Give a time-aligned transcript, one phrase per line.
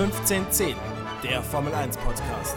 [0.00, 0.76] 1510,
[1.22, 2.56] der Formel 1 Podcast.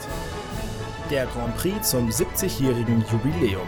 [1.10, 3.68] Der Grand Prix zum 70-jährigen Jubiläum.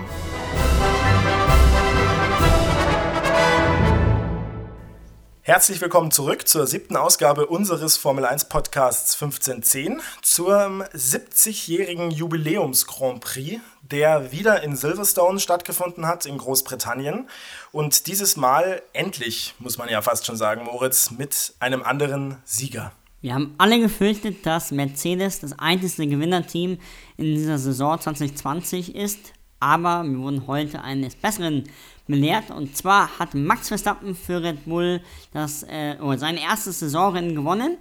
[5.41, 13.19] Herzlich willkommen zurück zur siebten Ausgabe unseres Formel 1 Podcasts 1510 zum 70-jährigen Jubiläums Grand
[13.19, 17.29] Prix, der wieder in Silverstone stattgefunden hat in Großbritannien
[17.73, 22.93] und dieses Mal endlich, muss man ja fast schon sagen, Moritz, mit einem anderen Sieger.
[23.25, 26.77] Wir haben alle gefürchtet, dass Mercedes das einzige Gewinnerteam
[27.17, 31.63] in dieser Saison 2020 ist, aber wir wurden heute eines Besseren
[32.07, 32.51] belehrt.
[32.51, 35.01] Und zwar hat Max Verstappen für Red Bull
[35.33, 37.77] das, äh, sein erstes Saisonrennen gewonnen.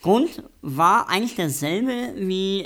[0.00, 2.62] Grund war eigentlich derselbe wie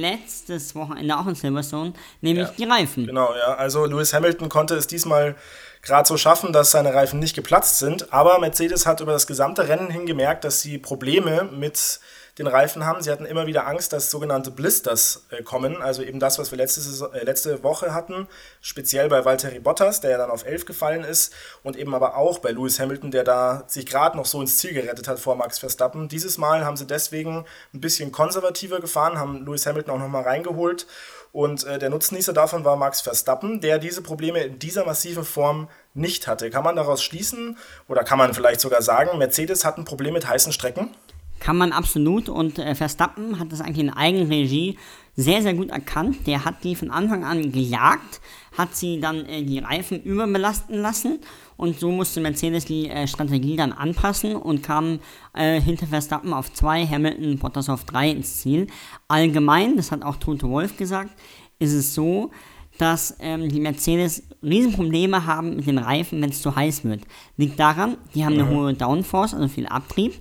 [0.00, 2.54] letztes Wochenende auch in Silverstone, nämlich Ja.
[2.56, 3.06] die Reifen.
[3.06, 3.54] Genau, ja.
[3.54, 5.34] Also Lewis Hamilton konnte es diesmal
[5.82, 8.12] gerade so schaffen, dass seine Reifen nicht geplatzt sind.
[8.12, 12.00] Aber Mercedes hat über das gesamte Rennen hin gemerkt, dass sie Probleme mit
[12.38, 13.02] den Reifen haben.
[13.02, 15.82] Sie hatten immer wieder Angst, dass sogenannte Blisters äh, kommen.
[15.82, 18.28] Also eben das, was wir letzte, Saison, äh, letzte Woche hatten.
[18.60, 21.32] Speziell bei Valtteri Bottas, der ja dann auf 11 gefallen ist.
[21.62, 24.72] Und eben aber auch bei Lewis Hamilton, der da sich gerade noch so ins Ziel
[24.72, 26.08] gerettet hat vor Max Verstappen.
[26.08, 30.86] Dieses Mal haben sie deswegen ein bisschen konservativer gefahren, haben Lewis Hamilton auch nochmal reingeholt.
[31.32, 35.68] Und äh, der Nutznießer davon war Max Verstappen, der diese Probleme in dieser massiven Form
[35.94, 36.50] nicht hatte.
[36.50, 37.58] Kann man daraus schließen
[37.88, 40.94] oder kann man vielleicht sogar sagen, Mercedes hat ein Problem mit heißen Strecken?
[41.40, 44.76] Kann man absolut und äh, Verstappen hat das eigentlich in Eigenregie
[45.14, 46.26] sehr, sehr gut erkannt.
[46.26, 48.20] Der hat die von Anfang an gejagt,
[48.56, 51.18] hat sie dann äh, die Reifen überbelasten lassen
[51.56, 55.00] und so musste Mercedes die äh, Strategie dann anpassen und kam
[55.34, 58.68] äh, hinter Verstappen auf 2, Hamilton, Bottas auf 3 ins Ziel.
[59.08, 61.10] Allgemein, das hat auch Toto Wolf gesagt,
[61.58, 62.30] ist es so,
[62.78, 67.02] dass ähm, die Mercedes Riesenprobleme haben mit den Reifen, wenn es zu heiß wird.
[67.36, 70.14] Liegt daran, die haben eine hohe Downforce, also viel Abtrieb.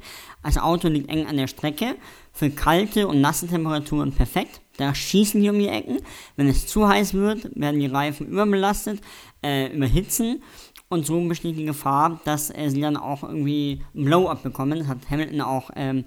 [0.44, 1.96] Das Auto liegt eng an der Strecke.
[2.32, 4.62] Für kalte und nasse Temperaturen perfekt.
[4.78, 6.00] Da schießen die um die Ecken.
[6.36, 9.02] Wenn es zu heiß wird, werden die Reifen überbelastet,
[9.44, 10.44] äh, überhitzen.
[10.90, 14.80] Und so besteht die Gefahr, dass äh, sie dann auch irgendwie ein Blow-up bekommen.
[14.80, 16.06] Das hat Hamilton auch ähm,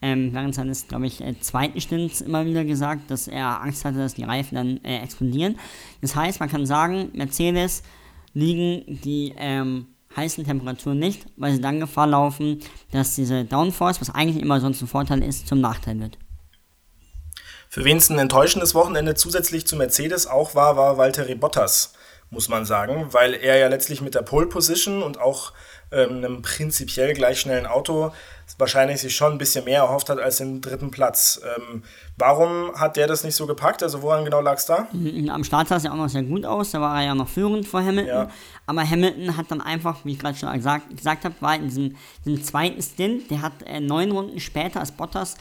[0.00, 3.98] ähm, während seines, glaube ich, äh, zweiten Stints immer wieder gesagt, dass er Angst hatte,
[3.98, 5.56] dass die Reifen dann äh, explodieren.
[6.00, 7.82] Das heißt, man kann sagen, Mercedes
[8.34, 9.86] liegen die ähm,
[10.16, 12.60] heißen Temperaturen nicht, weil sie dann Gefahr laufen,
[12.92, 16.18] dass diese Downforce, was eigentlich immer sonst ein Vorteil ist, zum Nachteil wird.
[17.68, 21.94] Für wen es ein enttäuschendes Wochenende zusätzlich zu Mercedes auch war, war Valtteri Bottas,
[22.34, 25.52] muss man sagen, weil er ja letztlich mit der Pole Position und auch
[25.90, 28.12] ähm, einem prinzipiell gleich schnellen Auto
[28.58, 31.40] wahrscheinlich sich schon ein bisschen mehr erhofft hat als den dritten Platz.
[31.56, 31.82] Ähm,
[32.16, 33.82] warum hat der das nicht so gepackt?
[33.82, 34.86] Also woran genau lag es da?
[35.28, 37.28] Am Start sah es ja auch noch sehr gut aus, da war er ja noch
[37.28, 38.06] führend vor Hamilton.
[38.06, 38.30] Ja.
[38.66, 41.96] Aber Hamilton hat dann einfach, wie ich gerade schon gesagt, gesagt habe, war in diesem,
[42.24, 45.36] diesem zweiten Stint, der hat äh, neun Runden später als Bottas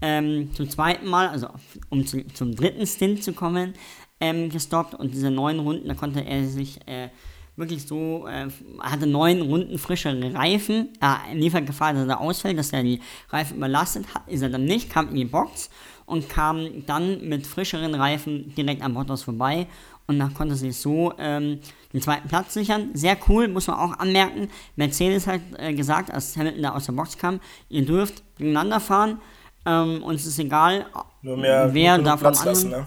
[0.00, 1.48] ähm, zum zweiten Mal, also
[1.90, 3.74] um zu, zum dritten Stint zu kommen,
[4.20, 4.94] ähm, gestoppt.
[4.94, 7.08] Und diese neun Runden, da konnte er sich äh,
[7.56, 8.48] wirklich so, äh,
[8.80, 10.90] hatte neun Runden frischere Reifen.
[11.00, 14.28] Er liefert Gefahr, dass er ausfällt, dass er die Reifen überlastet hat.
[14.28, 15.68] Ist er dann nicht, kam in die Box
[16.06, 19.66] und kam dann mit frischeren Reifen direkt am Bottas vorbei.
[20.06, 21.58] Und dann konnte er sich so ähm,
[21.92, 22.90] den zweiten Platz sichern.
[22.94, 24.48] Sehr cool, muss man auch anmerken.
[24.76, 29.20] Mercedes hat äh, gesagt, als Hamilton da aus der Box kam, ihr dürft gegeneinander fahren.
[29.66, 30.86] Ähm, uns ist egal,
[31.20, 32.86] wer genug da vom Platz anderen lassen, ne?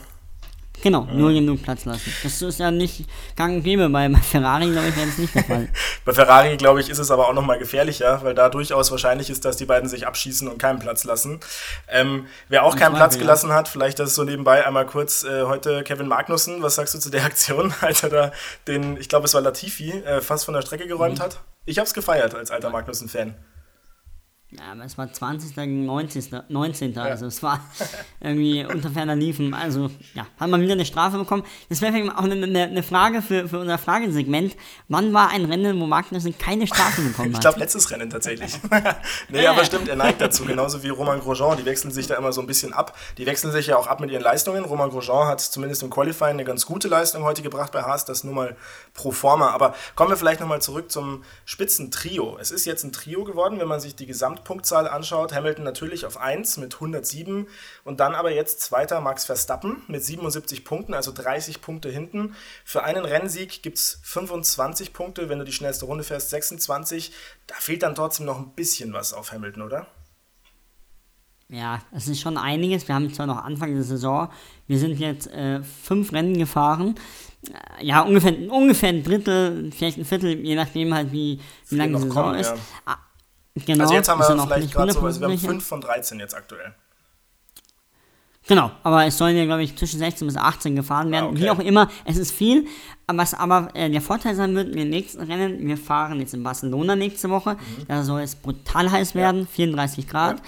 [0.82, 2.12] Genau, nur genug Platz lassen.
[2.24, 3.06] Das ist ja nicht
[3.36, 3.88] gang und gäbe.
[3.90, 5.70] Bei bei Ferrari, glaube ich, wäre das nicht der Fall.
[6.06, 9.46] Bei Ferrari, glaube ich, ist es aber auch nochmal gefährlicher, weil da durchaus wahrscheinlich ist,
[9.46, 11.40] dass die beiden sich abschießen und keinen Platz lassen.
[11.88, 13.22] Ähm, wer auch keinen Zweifel, Platz ja.
[13.22, 16.64] gelassen hat, vielleicht das so nebenbei einmal kurz äh, heute Kevin Magnussen.
[16.64, 18.32] Was sagst du zu der Aktion, als er da
[18.68, 21.24] den, ich glaube, es war Latifi, äh, fast von der Strecke geräumt Mhm.
[21.24, 21.40] hat?
[21.66, 23.36] Ich habe es gefeiert als alter Magnussen-Fan.
[24.52, 25.56] Ja, aber es war 20.
[25.56, 26.42] gegen 19.
[26.50, 26.98] 19.
[26.98, 27.62] Also es war
[28.20, 29.54] irgendwie unter ferner Liefen.
[29.54, 31.44] Also ja, hat man wieder eine Strafe bekommen.
[31.70, 34.58] Das wäre vielleicht auch eine, eine, eine Frage für, für unser Fragesegment.
[34.90, 37.42] Wann war ein Rennen, wo Magnussen keine Strafe bekommen Ich hat?
[37.42, 38.60] glaube, letztes Rennen tatsächlich.
[39.30, 40.44] nee, aber stimmt, er neigt dazu.
[40.44, 41.58] Genauso wie Roman Grosjean.
[41.58, 42.98] Die wechseln sich da immer so ein bisschen ab.
[43.18, 44.66] Die wechseln sich ja auch ab mit ihren Leistungen.
[44.66, 48.04] Roman Grosjean hat zumindest im Qualifying eine ganz gute Leistung heute gebracht bei Haas.
[48.04, 48.58] Das nur mal
[48.94, 49.52] pro forma.
[49.52, 52.38] Aber kommen wir vielleicht nochmal zurück zum Spitzentrio.
[52.38, 54.06] Es ist jetzt ein Trio geworden, wenn man sich die
[54.42, 55.34] Gesamtpunktzahl anschaut.
[55.34, 57.48] Hamilton natürlich auf 1 mit 107
[57.84, 62.36] und dann aber jetzt zweiter Max Verstappen mit 77 Punkten, also 30 Punkte hinten.
[62.66, 67.12] Für einen Rennsieg gibt es 25 Punkte, wenn du die schnellste Runde fährst, 26.
[67.48, 69.88] Da fehlt dann trotzdem noch ein bisschen was auf Hamilton, oder?
[71.50, 72.88] Ja, es ist schon einiges.
[72.88, 74.30] Wir haben zwar noch Anfang der Saison,
[74.68, 76.96] wir sind jetzt äh, fünf Rennen gefahren.
[77.46, 81.90] Äh, Ja, ungefähr, ungefähr ein Drittel, vielleicht ein Viertel, je nachdem halt, wie, wie lang
[81.90, 82.54] die Saison kommen, ist.
[82.88, 82.98] ja.
[83.56, 85.82] Genau, also jetzt haben wir ja vielleicht gerade so, also wir haben 100% 5 von
[85.82, 86.74] 13 jetzt aktuell.
[88.48, 91.26] Genau, aber es sollen ja, glaube ich, zwischen 16 bis 18 gefahren werden.
[91.26, 91.42] Ah, okay.
[91.42, 92.66] Wie auch immer, es ist viel.
[93.08, 96.42] Was aber äh, der Vorteil sein wird in den nächsten Rennen, wir fahren jetzt in
[96.44, 97.54] Barcelona nächste Woche.
[97.54, 97.88] Mhm.
[97.88, 100.42] Da soll es brutal heiß werden, 34 Grad.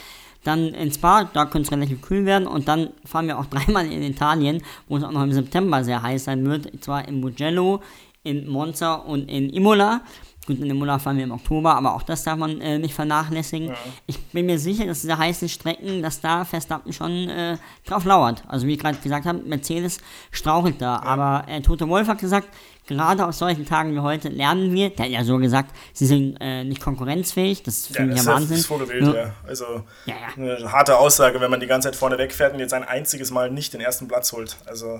[0.43, 2.47] Dann in Spa, da könnte es relativ kühl werden.
[2.47, 6.01] Und dann fahren wir auch dreimal in Italien, wo es auch noch im September sehr
[6.01, 6.73] heiß sein wird.
[6.73, 7.81] Und zwar in Mugello,
[8.23, 10.01] in Monza und in Imola.
[10.45, 13.71] Gut, in Imola fahren wir im Oktober, aber auch das darf man äh, nicht vernachlässigen.
[14.07, 18.43] Ich bin mir sicher, dass diese heißen Strecken, dass da Verstappen schon äh, drauf lauert.
[18.49, 19.99] Also wie ich gerade gesagt habe, Mercedes
[20.31, 20.97] strauchelt da.
[20.97, 22.49] Aber äh, Tote Wolf hat gesagt,
[22.87, 26.35] gerade aus solchen Tagen wie heute lernen wir, der hat ja so gesagt, sie sind
[26.41, 27.63] äh, nicht konkurrenzfähig.
[27.63, 28.57] Das Ja, finde ich das ja ist, Wahnsinn.
[28.57, 29.33] ist vorgewählt, Nur- ja.
[29.47, 29.65] Also
[30.05, 30.55] Ja, ja.
[30.57, 33.49] eine harte Aussage, wenn man die ganze Zeit vorne wegfährt und jetzt ein einziges Mal
[33.49, 34.57] nicht den ersten Platz holt.
[34.65, 34.99] Also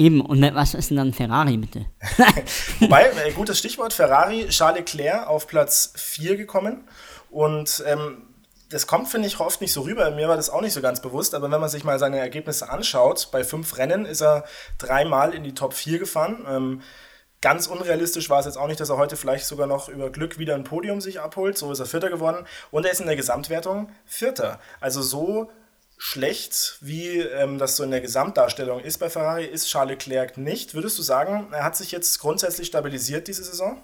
[0.00, 1.84] Eben, und was ist denn dann Ferrari, bitte?
[2.80, 6.88] Wobei, äh, gutes Stichwort, Ferrari, Charles Leclerc auf Platz 4 gekommen.
[7.28, 8.22] Und ähm,
[8.70, 10.10] das kommt, finde ich, oft nicht so rüber.
[10.10, 12.70] Mir war das auch nicht so ganz bewusst, aber wenn man sich mal seine Ergebnisse
[12.70, 14.44] anschaut, bei fünf Rennen ist er
[14.78, 16.46] dreimal in die Top 4 gefahren.
[16.48, 16.80] Ähm,
[17.42, 20.38] ganz unrealistisch war es jetzt auch nicht, dass er heute vielleicht sogar noch über Glück
[20.38, 21.58] wieder ein Podium sich abholt.
[21.58, 22.46] So ist er Vierter geworden.
[22.70, 24.60] Und er ist in der Gesamtwertung Vierter.
[24.80, 25.50] Also so
[26.02, 30.72] schlecht, wie ähm, das so in der Gesamtdarstellung ist bei Ferrari, ist Charles Leclerc nicht.
[30.72, 33.82] Würdest du sagen, er hat sich jetzt grundsätzlich stabilisiert diese Saison?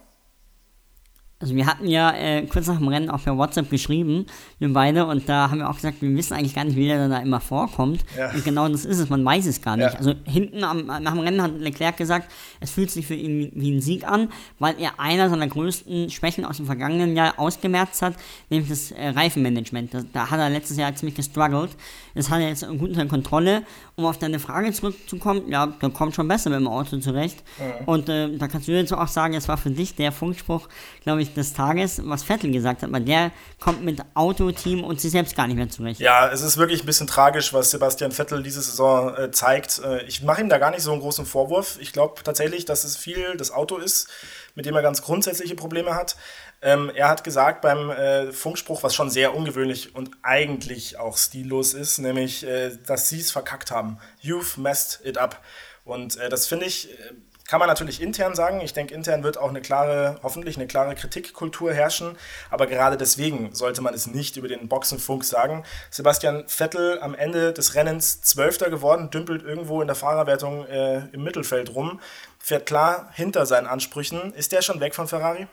[1.39, 4.25] Also wir hatten ja äh, kurz nach dem Rennen auch per WhatsApp geschrieben,
[4.57, 7.07] wir beide, und da haben wir auch gesagt, wir wissen eigentlich gar nicht, wie der
[7.09, 8.03] da immer vorkommt.
[8.17, 8.31] Ja.
[8.31, 9.93] Und genau das ist es, man weiß es gar nicht.
[9.93, 9.99] Ja.
[9.99, 13.71] Also hinten am, nach dem Rennen hat Leclerc gesagt, es fühlt sich für ihn wie,
[13.71, 18.15] ein Sieg an, weil er einer seiner größten Schwächen aus dem vergangenen Jahr ausgemerzt hat,
[18.49, 19.93] nämlich das äh, Reifenmanagement.
[19.93, 21.69] Das, da hat er letztes Jahr ziemlich gestruggelt.
[22.15, 23.61] Das hat er jetzt gut unter Kontrolle.
[23.95, 27.43] Um auf deine Frage zurückzukommen, ja, der kommt schon besser mit dem Auto zurecht.
[27.87, 30.67] Und äh, da kannst du jetzt auch sagen, es war für dich der Funkspruch,
[31.03, 35.01] glaube ich, des Tages, was Vettel gesagt hat, weil der kommt mit Auto, Team und
[35.01, 35.99] sich selbst gar nicht mehr zurecht.
[35.99, 39.79] Ja, es ist wirklich ein bisschen tragisch, was Sebastian Vettel diese Saison äh, zeigt.
[39.83, 41.77] Äh, ich mache ihm da gar nicht so einen großen Vorwurf.
[41.79, 44.07] Ich glaube tatsächlich, dass es viel das Auto ist,
[44.55, 46.15] mit dem er ganz grundsätzliche Probleme hat.
[46.61, 51.73] Ähm, er hat gesagt beim äh, Funkspruch, was schon sehr ungewöhnlich und eigentlich auch stillos
[51.73, 53.99] ist, nämlich, äh, dass sie es verkackt haben.
[54.23, 55.41] You've messed it up.
[55.87, 57.13] Und äh, das finde ich, äh,
[57.47, 58.61] kann man natürlich intern sagen.
[58.61, 62.17] Ich denke, intern wird auch eine klare, hoffentlich eine klare Kritikkultur herrschen.
[62.49, 65.63] Aber gerade deswegen sollte man es nicht über den Boxenfunk sagen.
[65.89, 71.23] Sebastian Vettel am Ende des Rennens Zwölfter geworden, dümpelt irgendwo in der Fahrerwertung äh, im
[71.23, 72.01] Mittelfeld rum,
[72.37, 74.33] fährt klar hinter seinen Ansprüchen.
[74.33, 75.47] Ist der schon weg von Ferrari?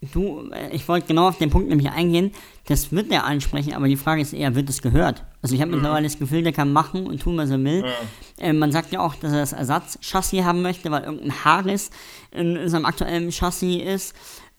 [0.00, 2.32] Du, äh, ich wollte genau auf den Punkt nämlich eingehen,
[2.66, 5.24] das wird er ansprechen, aber die Frage ist eher, wird es gehört?
[5.42, 7.84] Also ich habe mittlerweile das Gefühl, der kann machen und tun, was er will.
[8.38, 11.90] Äh, man sagt ja auch, dass er das Ersatzchassis haben möchte, weil irgendein Haarriss
[12.30, 14.14] in, in seinem aktuellen Chassis ist.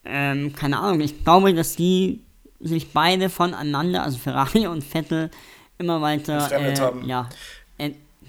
[0.05, 2.23] Ähm, keine Ahnung, ich glaube, dass die
[2.59, 5.31] sich beide voneinander, also Ferrari und Vettel,
[5.79, 7.07] immer weiter, äh, haben.
[7.07, 7.27] ja,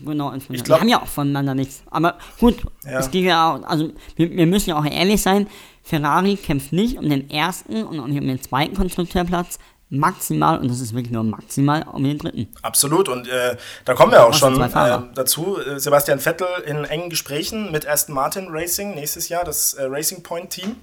[0.04, 0.64] genau, entfremdet.
[0.64, 1.82] glaub- die haben ja auch voneinander nichts.
[1.90, 2.98] Aber gut, Ja.
[2.98, 5.46] es geht ja auch, also wir, wir müssen ja auch ehrlich sein,
[5.82, 9.58] Ferrari kämpft nicht um den ersten und auch nicht um den zweiten Konstrukteurplatz,
[9.94, 12.48] maximal, und das ist wirklich nur maximal, um den dritten.
[12.62, 13.10] Absolut.
[13.10, 15.58] Und äh, da kommen wir auch schon äh, dazu.
[15.60, 20.22] Äh, Sebastian Vettel in engen Gesprächen mit Aston Martin Racing nächstes Jahr, das äh, Racing
[20.22, 20.76] Point Team.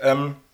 [0.00, 0.49] Ähm, äh,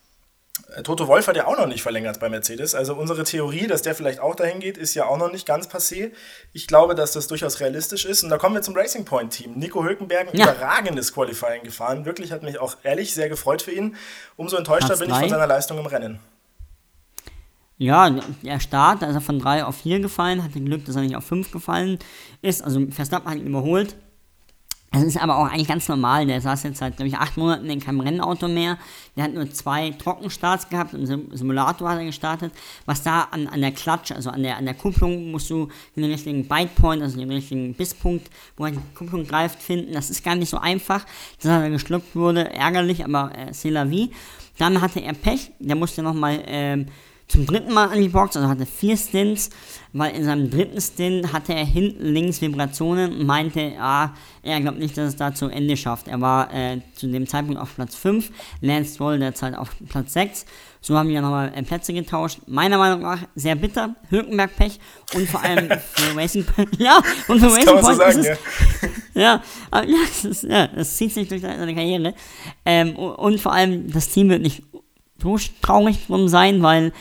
[0.83, 2.75] Toto Wolf hat ja auch noch nicht verlängert bei Mercedes.
[2.75, 5.67] Also unsere Theorie, dass der vielleicht auch dahin geht, ist ja auch noch nicht ganz
[5.67, 6.11] passé.
[6.53, 8.23] Ich glaube, dass das durchaus realistisch ist.
[8.23, 9.53] Und da kommen wir zum Racing Point Team.
[9.55, 10.51] Nico Hülkenberg, ein Ja.
[10.51, 12.05] überragendes Qualifying gefahren.
[12.05, 13.95] Wirklich hat mich auch ehrlich sehr gefreut für ihn.
[14.35, 15.21] Umso enttäuschter Platz bin ich drei.
[15.21, 16.19] von seiner Leistung im Rennen.
[17.79, 18.09] Ja,
[18.41, 21.15] der Start, da ist er von 3 auf 4 gefallen, hatte Glück, dass er nicht
[21.15, 21.99] auf 5 gefallen
[22.41, 22.63] ist.
[22.63, 23.95] Also Verstappen hat ihn überholt.
[24.91, 26.25] Das ist aber auch eigentlich ganz normal.
[26.25, 28.77] Der saß jetzt seit, glaube ich, acht Monaten in keinem Rennauto mehr.
[29.15, 30.93] Der hat nur zwei Trockenstarts gehabt.
[30.93, 32.53] Im Sim- Simulator hat er gestartet.
[32.85, 36.05] Was da an, an der Klatsch, also an der, an der Kupplung, musst du den
[36.05, 39.91] richtigen Bitepoint, also den richtigen Bisspunkt, wo er die Kupplung greift, finden.
[39.91, 41.05] Das ist gar nicht so einfach.
[41.41, 44.11] Dass er geschluckt wurde, ärgerlich, aber äh, c'est la vie.
[44.57, 45.51] Dann hatte er Pech.
[45.59, 46.87] Der musste nochmal ähm,
[47.27, 49.49] zum dritten Mal an die Box, also hatte vier Stints,
[49.93, 54.11] weil in seinem dritten Stint hatte er hinten links Vibrationen und meinte, ah,
[54.43, 56.07] er glaubt nicht, dass es da zu Ende schafft.
[56.07, 58.31] Er war äh, zu dem Zeitpunkt auf Platz 5,
[58.61, 60.45] Lance Stroll derzeit auf Platz 6.
[60.79, 62.39] So haben wir nochmal äh, Plätze getauscht.
[62.47, 64.79] Meiner Meinung nach sehr bitter, Hülkenberg-Pech
[65.15, 68.23] und vor allem für Racing Point, ja, und für Das Racing so Point sagen,
[69.13, 69.41] ja.
[69.41, 72.13] es, ja, ja, es, ist, ja, es zieht sich durch seine Karriere.
[72.63, 74.63] Ähm, und, und vor allem, das Team wird nicht
[75.21, 76.93] so traurig drum sein, weil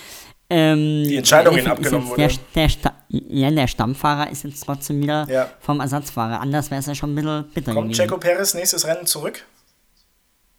[0.49, 2.39] ähm, Die Entscheidung der ist abgenommen der, wurde.
[2.55, 5.51] der, Sta ja, der Stammfahrer ist jetzt trotzdem wieder Ja.
[5.61, 6.41] vom Ersatzfahrer.
[6.41, 8.03] Anders wäre es ja schon ein bisschen bitter Kommt gewesen.
[8.03, 9.45] Checo Perez nächstes Rennen zurück?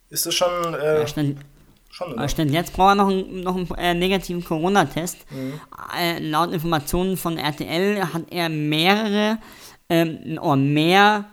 [0.09, 1.37] Ist das schon äh, Ja, stand,
[1.89, 5.17] Schon, jetzt braucht er noch einen, noch einen äh, negativen Corona-Test.
[5.31, 5.53] Mhm.
[5.99, 9.39] Äh, laut Informationen von RTL hat er mehrere
[9.89, 11.25] ähm, oder mehr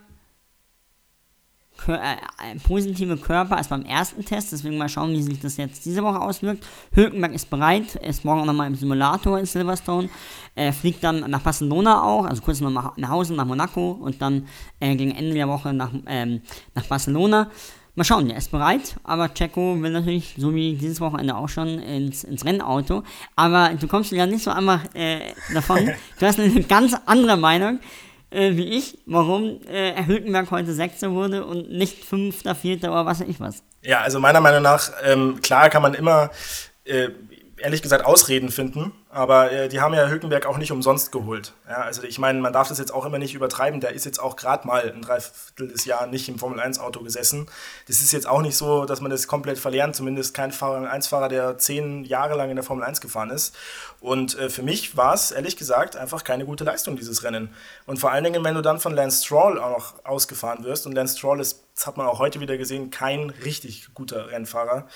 [2.66, 4.52] positive Körper als beim ersten Test.
[4.52, 6.66] Deswegen mal schauen, wie sich das jetzt diese Woche auswirkt.
[6.92, 10.08] Hülkenberg ist bereit, er ist morgen nochmal im Simulator in Silverstone.
[10.54, 14.46] Er fliegt dann nach Barcelona auch, also kurz noch nach Hause, nach Monaco und dann
[14.80, 16.42] äh, gegen Ende der Woche nach, ähm,
[16.74, 17.50] nach Barcelona.
[17.96, 21.78] Mal schauen, er ist bereit, aber Checo will natürlich, so wie dieses Wochenende auch schon,
[21.78, 23.04] ins, ins Rennauto.
[23.36, 25.90] Aber du kommst ja nicht so einfach äh, davon.
[26.18, 27.78] Du hast eine ganz andere Meinung
[28.34, 33.20] äh, wie ich, warum äh, Hülkenberg heute Sechster wurde und nicht Fünfter, Vierter oder was
[33.20, 33.62] weiß ich was.
[33.82, 36.30] Ja, also meiner Meinung nach, ähm, klar kann man immer
[36.84, 37.08] äh,
[37.58, 41.52] ehrlich gesagt Ausreden finden, aber äh, die haben ja Hülkenberg auch nicht umsonst geholt.
[41.68, 43.80] Ja, also ich meine, man darf das jetzt auch immer nicht übertreiben.
[43.80, 47.46] Der ist jetzt auch gerade mal ein Dreiviertel des Jahr nicht im Formel-1-Auto gesessen.
[47.86, 51.58] Das ist jetzt auch nicht so, dass man das komplett verlernt, zumindest kein Formel-1-Fahrer, der
[51.58, 53.54] zehn Jahre lang in der Formel 1 gefahren ist.
[54.00, 57.54] Und äh, für mich war es, ehrlich gesagt, einfach keine gute Leistung, dieses Rennen.
[57.86, 60.92] Und vor allen Dingen, wenn du dann von Lance Stroll auch noch ausgefahren wirst, und
[60.92, 64.88] Lance Stroll ist, das hat man auch heute wieder gesehen, kein richtig guter Rennfahrer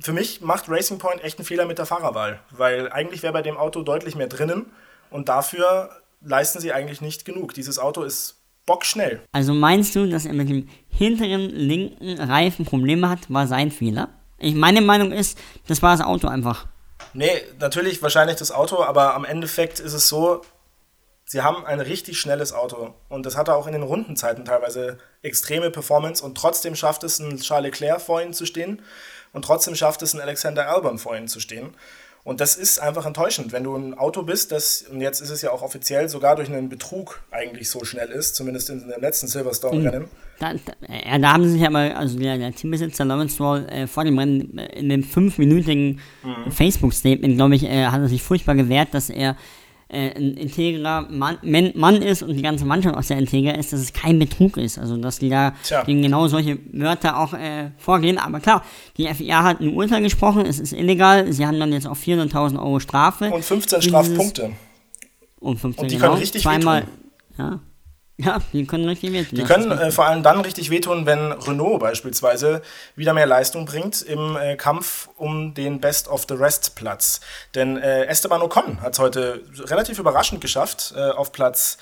[0.00, 3.42] für mich macht Racing Point echt einen Fehler mit der Fahrerwahl, weil eigentlich wäre bei
[3.42, 4.66] dem Auto deutlich mehr drinnen
[5.10, 7.54] und dafür leisten sie eigentlich nicht genug.
[7.54, 8.36] Dieses Auto ist
[8.66, 9.20] bockschnell.
[9.32, 14.08] Also meinst du, dass er mit dem hinteren linken Reifen Probleme hat, war sein Fehler?
[14.38, 16.66] Ich, meine Meinung ist, das war das Auto einfach.
[17.14, 20.42] Nee, natürlich wahrscheinlich das Auto, aber am Endeffekt ist es so,
[21.24, 25.70] sie haben ein richtig schnelles Auto und das hatte auch in den Rundenzeiten teilweise extreme
[25.70, 28.82] Performance und trotzdem schafft es ein Charles Leclerc vor ihnen zu stehen
[29.36, 31.74] und trotzdem schafft es ein Alexander Albon vor ihnen zu stehen.
[32.24, 35.42] Und das ist einfach enttäuschend, wenn du ein Auto bist, das, und jetzt ist es
[35.42, 39.26] ja auch offiziell, sogar durch einen Betrug eigentlich so schnell ist, zumindest in dem letzten
[39.28, 40.04] Silverstone-Rennen.
[40.04, 40.08] Mhm.
[40.38, 44.04] Da, da, da, haben sie sich aber, also der, der Teambesitzer Lawrence Stroll äh, vor
[44.04, 46.50] dem Rennen äh, in dem fünfminütigen mhm.
[46.50, 49.36] Facebook-Statement, glaube ich, äh, hat er sich furchtbar gewehrt, dass er
[49.88, 53.80] äh, ein integrer Mann, Mann, ist und die ganze Mannschaft auch sehr integer ist, dass
[53.80, 54.78] es kein Betrug ist.
[54.78, 55.84] Also, dass die da Tja.
[55.84, 58.18] gegen genau solche Wörter auch äh, vorgehen.
[58.18, 58.64] Aber klar,
[58.96, 61.32] die FIA hat ein Urteil gesprochen, es ist illegal.
[61.32, 63.30] Sie haben dann jetzt auch 400.000 Euro Strafe.
[63.30, 64.52] Und 15 Strafpunkte.
[65.38, 66.86] Und 15 und die genau, können richtig zweimal,
[67.38, 67.60] ja,
[68.18, 69.38] ja, die können richtig wehtun.
[69.38, 72.62] Die können äh, vor allem dann richtig wehtun, wenn Renault beispielsweise
[72.94, 77.20] wieder mehr Leistung bringt im äh, Kampf um den Best of the Rest Platz.
[77.54, 80.94] Denn äh, Esteban Ocon hat es heute relativ überraschend geschafft.
[80.96, 81.78] Äh, auf Platz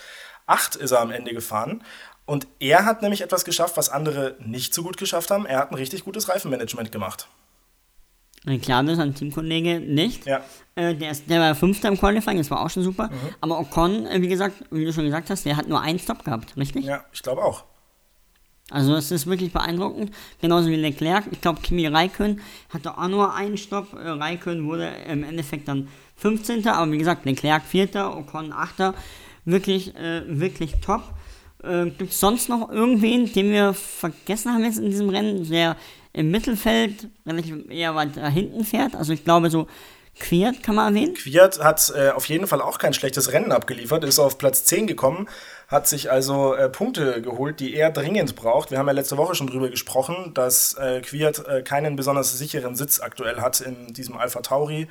[0.47, 1.83] 8 ist er am Ende gefahren.
[2.27, 5.47] Und er hat nämlich etwas geschafft, was andere nicht so gut geschafft haben.
[5.47, 7.29] Er hat ein richtig gutes Reifenmanagement gemacht.
[8.47, 10.27] Ricciardo, sein Teamkollege, nicht.
[10.27, 10.43] Ja.
[10.75, 13.09] Äh, der, ist, der war Fünfter im Qualifying, das war auch schon super.
[13.09, 13.35] Mhm.
[13.41, 16.25] Aber Ocon, äh, wie gesagt, wie du schon gesagt hast, der hat nur einen Stop
[16.25, 16.85] gehabt, richtig?
[16.85, 17.65] Ja, ich glaube auch.
[18.71, 20.11] Also es ist wirklich beeindruckend,
[20.41, 21.25] genauso wie Leclerc.
[21.31, 23.93] Ich glaube, Kimi Raikön hatte auch nur einen Stopp.
[23.93, 26.67] Äh, Raikön wurde im Endeffekt dann 15.
[26.67, 28.95] Aber wie gesagt, Leclerc 4., Ocon 8.
[29.45, 31.03] Wirklich, äh, wirklich top.
[31.63, 35.77] Äh, Gibt es sonst noch irgendwen, den wir vergessen haben jetzt in diesem Rennen, der
[36.15, 38.95] im Mittelfeld relativ eher weit hinten fährt?
[38.95, 39.67] Also ich glaube so
[40.19, 41.15] Quiert kann man erwähnen?
[41.15, 44.87] Quiert hat äh, auf jeden Fall auch kein schlechtes Rennen abgeliefert, ist auf Platz 10
[44.87, 45.29] gekommen,
[45.67, 48.71] hat sich also äh, Punkte geholt, die er dringend braucht.
[48.71, 52.77] Wir haben ja letzte Woche schon drüber gesprochen, dass äh, Quiert äh, keinen besonders sicheren
[52.77, 54.87] Sitz aktuell hat in diesem Alpha Tauri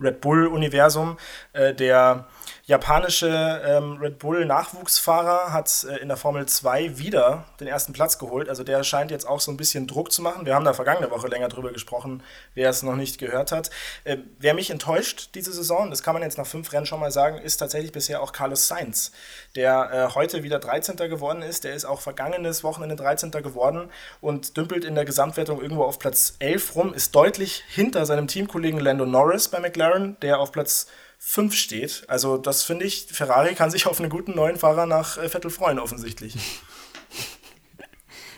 [0.00, 1.18] Red Bull-Universum.
[1.52, 2.26] Äh, der
[2.68, 8.18] japanische ähm, Red Bull Nachwuchsfahrer hat äh, in der Formel 2 wieder den ersten Platz
[8.18, 8.50] geholt.
[8.50, 10.44] Also der scheint jetzt auch so ein bisschen Druck zu machen.
[10.44, 12.22] Wir haben da vergangene Woche länger drüber gesprochen,
[12.54, 13.70] wer es noch nicht gehört hat.
[14.04, 17.10] Äh, wer mich enttäuscht diese Saison, das kann man jetzt nach fünf Rennen schon mal
[17.10, 19.12] sagen, ist tatsächlich bisher auch Carlos Sainz,
[19.56, 20.96] der äh, heute wieder 13.
[20.96, 21.64] geworden ist.
[21.64, 23.30] Der ist auch vergangenes Wochenende 13.
[23.30, 23.88] geworden
[24.20, 28.78] und dümpelt in der Gesamtwertung irgendwo auf Platz 11 rum, ist deutlich hinter seinem Teamkollegen
[28.78, 29.87] Lando Norris bei McLaren,
[30.22, 30.86] der auf Platz
[31.18, 32.04] 5 steht.
[32.08, 35.50] Also das finde ich, Ferrari kann sich auf einen guten neuen Fahrer nach äh, Vettel
[35.50, 36.36] freuen offensichtlich.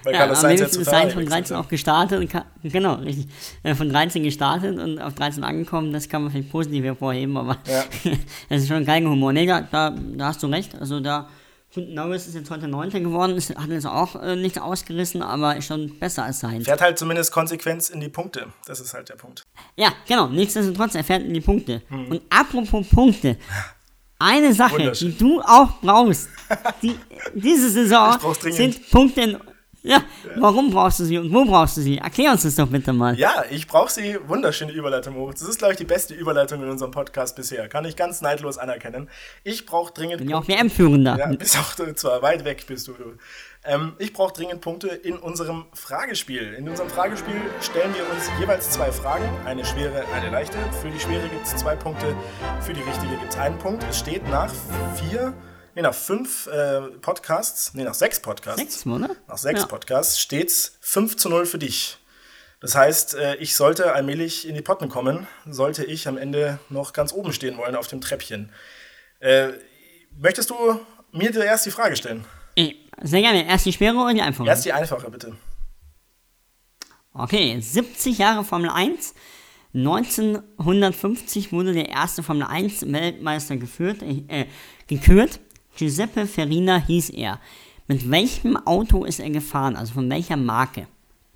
[0.03, 3.29] Weil ja, Carlos Sainz, ist Sainz von 13 auch gestartet, kann, genau, richtig,
[3.63, 7.59] äh, von 13 gestartet und auf 13 angekommen, das kann man vielleicht positiv hervorheben, aber
[7.67, 7.85] ja.
[8.49, 9.35] das ist schon kein Humor.
[9.35, 11.29] Nee, da, da, hast du recht, also da
[11.77, 15.57] und Norris ist jetzt heute Neunter geworden, ist, hat jetzt auch äh, nichts ausgerissen, aber
[15.57, 16.63] ist schon besser als sein.
[16.63, 18.49] Fährt halt zumindest Konsequenz in die Punkte.
[18.67, 19.45] Das ist halt der Punkt.
[19.81, 20.29] Ja, genau.
[20.29, 21.81] Nichtsdestotrotz, er fährt in die Punkte.
[21.89, 22.11] Hm.
[22.11, 23.39] Und apropos Punkte.
[24.19, 26.29] Eine Sache, die du auch brauchst,
[26.83, 26.95] die,
[27.33, 29.39] diese Saison sind Punkte in,
[29.83, 30.03] Ja,
[30.37, 31.99] warum brauchst du sie und wo brauchst du sie?
[31.99, 33.19] Erklär uns das doch bitte mal.
[33.19, 34.19] Ja, ich brauche sie.
[34.27, 35.41] Wunderschöne Überleitung, Moritz.
[35.41, 37.67] Das ist, glaube ich, die beste Überleitung in unserem Podcast bisher.
[37.69, 39.09] Kann ich ganz neidlos anerkennen.
[39.43, 40.19] Ich brauche dringend.
[40.19, 41.17] Bin ja auch WM-Führender.
[41.19, 42.95] Ja, bist auch zwar weit weg, bist du.
[43.65, 46.55] Ähm, ich brauche dringend Punkte in unserem Fragespiel.
[46.55, 49.25] In unserem Fragespiel stellen wir uns jeweils zwei Fragen.
[49.47, 50.59] Eine schwere, eine leichte.
[50.83, 52.15] Für die schwere gibt es zwei Punkte,
[52.61, 53.85] für die richtige gibt es einen Punkt.
[53.89, 54.51] Es steht nach
[54.95, 55.35] vier
[55.81, 58.61] nee, nach fünf äh, Podcasts, nee, nach sechs Podcasts.
[58.61, 59.17] Sechs, oder?
[59.27, 59.67] Nach sechs ja.
[59.67, 61.99] Podcasts steht's 5 zu 0 für dich.
[62.61, 66.93] Das heißt, äh, ich sollte allmählich in die Potten kommen, sollte ich am Ende noch
[66.93, 68.53] ganz oben stehen wollen auf dem Treppchen.
[69.21, 69.49] Äh,
[70.19, 70.81] möchtest du
[71.13, 72.25] mir zuerst die Frage stellen?
[73.03, 73.47] Sehr gerne.
[73.47, 74.47] Erst die schwere oder die einfache?
[74.47, 75.35] Erst die einfache, bitte.
[77.15, 79.15] Okay, 70 Jahre Formel 1.
[79.73, 84.47] 1950 wurde der erste Formel 1 Weltmeister geführt, äh,
[84.87, 85.41] gekürt.
[85.77, 87.41] Giuseppe Farina hieß er.
[87.87, 89.77] Mit welchem Auto ist er gefahren?
[89.77, 90.87] Also von welcher Marke?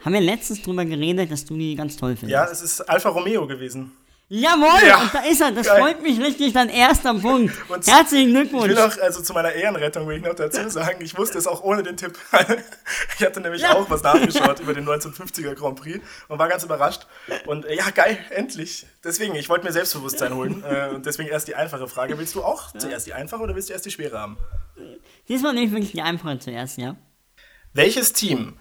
[0.04, 2.32] Haben wir letztens drüber geredet, dass du die ganz toll findest.
[2.32, 3.92] Ja, es ist Alfa Romeo gewesen.
[4.28, 5.10] Jawohl, ja.
[5.12, 5.52] da ist er.
[5.52, 5.80] Das Geil.
[5.80, 7.54] freut mich richtig, dein erster Punkt.
[7.68, 8.70] Und Herzlichen Glückwunsch.
[8.70, 11.46] Ich will auch, also zu meiner Ehrenrettung will ich noch dazu sagen, ich wusste es
[11.46, 12.18] auch ohne den Tipp.
[13.18, 13.74] ich hatte nämlich ja.
[13.74, 17.06] auch was nachgeschaut über den 1950er Grand Prix und war ganz überrascht.
[17.46, 18.86] Und äh, ja, geil, endlich.
[19.04, 20.64] Deswegen, ich wollte mir Selbstbewusstsein holen.
[20.64, 22.18] Äh, und deswegen erst die einfache Frage.
[22.18, 22.80] Willst du auch ja.
[22.80, 24.38] zuerst die einfache oder willst du erst die schwere haben?
[25.28, 26.96] Diesmal nehme ich wirklich die einfache zuerst, ja.
[27.74, 28.58] Welches Team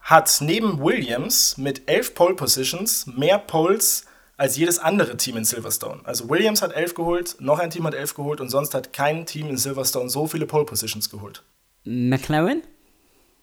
[0.00, 4.06] hat neben Williams mit elf Pole Positions mehr Poles
[4.38, 6.00] als jedes andere Team in Silverstone.
[6.04, 9.26] Also Williams hat elf geholt, noch ein Team hat elf geholt und sonst hat kein
[9.26, 11.42] Team in Silverstone so viele Pole Positions geholt.
[11.84, 12.62] McLaren?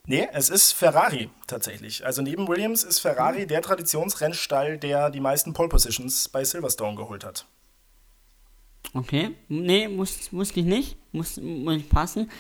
[0.08, 2.06] Nee, es ist Ferrari tatsächlich.
[2.06, 7.24] Also neben Williams ist Ferrari der Traditionsrennstall, der die meisten Pole Positions bei Silverstone geholt
[7.24, 7.46] hat.
[8.94, 10.98] Okay, nee, muss, wusste ich nicht.
[11.12, 12.32] Muss, muss ich passen.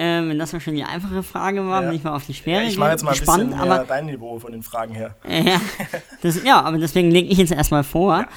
[0.00, 1.88] Ähm, wenn das schon die einfache Frage war, ja.
[1.88, 3.84] bin ich mal auf die schwere ja, Ich mache jetzt mal gespannt, ein bisschen aber,
[3.84, 5.16] dein Niveau von den Fragen her.
[5.28, 5.60] Ja,
[6.22, 8.20] das, ja aber deswegen lege ich jetzt erstmal vor.
[8.20, 8.28] Ja.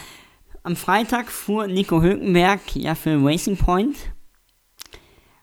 [0.63, 3.95] Am Freitag fuhr Nico Hülkenberg ja für Racing Point.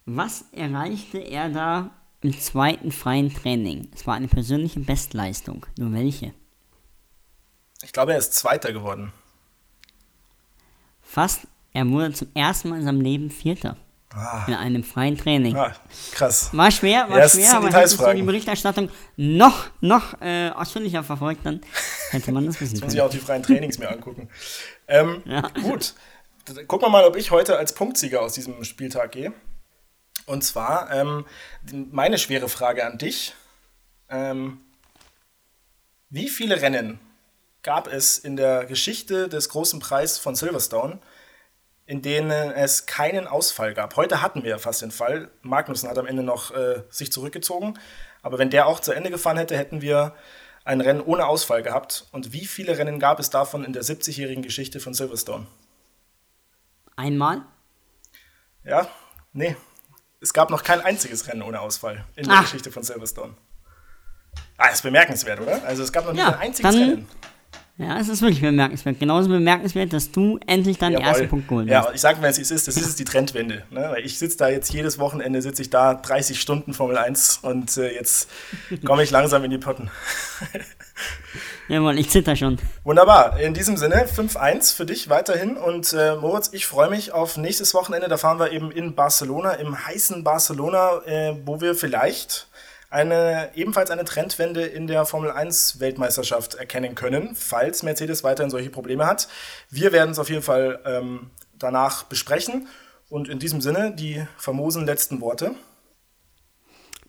[0.07, 3.89] Was erreichte er da im zweiten freien Training?
[3.95, 5.67] Es war eine persönliche Bestleistung.
[5.79, 6.35] Nur welche?
[7.85, 9.13] Ich glaube, er ist Zweiter geworden.
[11.01, 11.47] Fast.
[11.73, 13.77] Er wurde zum ersten Mal in seinem Leben Vierter.
[14.19, 14.45] Ah.
[14.49, 15.57] In einem freien Training.
[15.57, 15.75] Ah,
[16.13, 16.51] krass.
[16.53, 21.47] War schwer, war ja, schwer, aber hättest du die Berichterstattung noch, noch äh, ausführlicher verfolgt,
[21.47, 21.61] dann
[22.11, 22.75] hätte man das wissen können.
[22.75, 24.29] Jetzt muss ich auch die freien Trainings mir angucken.
[24.89, 25.43] Ähm, ja.
[25.63, 25.95] Gut,
[26.67, 29.33] gucken wir mal, ob ich heute als Punktsieger aus diesem Spieltag gehe.
[30.27, 31.25] Und zwar ähm,
[31.91, 33.35] meine schwere Frage an dich.
[34.11, 34.61] Ähm,
[36.11, 36.99] wie viele Rennen
[37.63, 40.99] gab es in der Geschichte des großen Preis von Silverstone,
[41.89, 43.97] in denen es keinen Ausfall gab.
[43.97, 45.31] Heute hatten wir fast den Fall.
[45.41, 47.79] Magnussen hat am Ende noch äh, sich zurückgezogen.
[48.21, 50.15] Aber wenn der auch zu Ende gefahren hätte, hätten wir
[50.67, 52.07] ein Rennen ohne Ausfall gehabt.
[52.13, 55.47] Und wie viele Rennen gab es davon in der 70-jährigen Geschichte von Silverstone?
[56.95, 57.41] Einmal?
[58.65, 58.87] Ja,
[59.33, 59.57] nee.
[60.21, 62.43] Es gab noch kein einziges Rennen ohne Ausfall in der Ach.
[62.43, 63.35] Geschichte von Silverstone.
[64.59, 65.65] Ah, ist bemerkenswert, oder?
[65.65, 67.09] Also es gab noch ja, nicht ein einziges Rennen.
[67.79, 68.99] Ja, es ist wirklich bemerkenswert.
[68.99, 71.07] Genauso bemerkenswert, dass du endlich deinen Jawohl.
[71.07, 71.85] ersten Punkt geholt hast.
[71.87, 73.63] Ja, ich sage, wenn es ist, das ist die Trendwende.
[73.71, 73.95] Ne?
[74.03, 77.95] Ich sitze da jetzt jedes Wochenende, sitze ich da 30 Stunden Formel 1 und äh,
[77.95, 78.29] jetzt
[78.85, 79.91] komme ich langsam in die Potten.
[81.69, 82.59] Jawohl, ich zitter schon.
[82.83, 83.39] Wunderbar.
[83.39, 85.57] In diesem Sinne 5-1 für dich weiterhin.
[85.57, 88.09] Und äh, Moritz, ich freue mich auf nächstes Wochenende.
[88.09, 92.49] Da fahren wir eben in Barcelona, im heißen Barcelona, äh, wo wir vielleicht
[92.91, 98.71] eine, ebenfalls eine Trendwende in der Formel 1 Weltmeisterschaft erkennen können, falls Mercedes weiterhin solche
[98.71, 99.29] Probleme hat.
[99.71, 102.69] Wir werden es auf jeden Fall ähm, danach besprechen.
[103.11, 105.55] Und in diesem Sinne die famosen letzten Worte.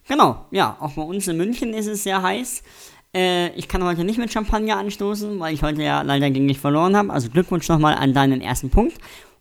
[0.08, 2.63] Genau, ja, auch bei uns in München ist es sehr heiß.
[3.13, 6.60] Äh, ich kann heute nicht mit Champagner anstoßen, weil ich heute ja leider gegen dich
[6.60, 7.12] verloren habe.
[7.12, 8.98] Also Glückwunsch nochmal an deinen ersten Punkt.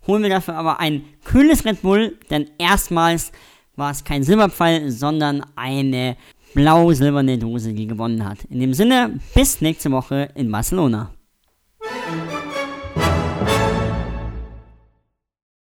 [0.07, 3.33] Holen wir dafür aber ein kühles Red Bull, denn erstmals
[3.79, 6.17] war es kein Silberpfeil, sondern eine
[6.55, 8.45] blau-silberne Dose, die gewonnen hat.
[8.51, 11.11] In dem Sinne, bis nächste Woche in Barcelona.